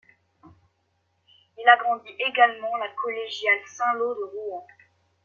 Il 1.59 1.69
agrandit 1.69 2.09
également 2.27 2.75
la 2.77 2.87
collégiale 3.03 3.59
Saint-Lô 3.67 4.15
de 4.15 4.23
Rouen. 4.31 4.65